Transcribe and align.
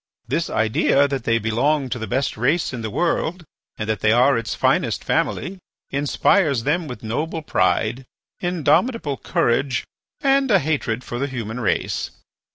"This 0.27 0.49
idea 0.49 1.07
that 1.07 1.25
they 1.25 1.37
belong 1.37 1.87
to 1.89 1.99
the 1.99 2.07
best 2.07 2.35
race 2.35 2.73
in 2.73 2.81
the 2.81 2.89
world, 2.89 3.43
and 3.77 3.87
that 3.87 3.99
they 3.99 4.11
are 4.11 4.35
its 4.35 4.55
finest 4.55 5.03
family, 5.03 5.59
inspires 5.91 6.63
them 6.63 6.87
with 6.87 7.03
noble 7.03 7.43
pride, 7.43 8.05
indomitable 8.39 9.17
courage, 9.17 9.85
and 10.19 10.49
a 10.49 10.57
hatred 10.57 11.03
for 11.03 11.19
the 11.19 11.27
human 11.27 11.59
race. 11.59 12.09